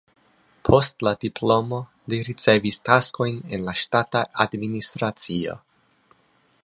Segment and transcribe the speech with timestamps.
[0.67, 1.81] Post la diplomo
[2.13, 5.59] li ricevis taskojn en la ŝtata administracio.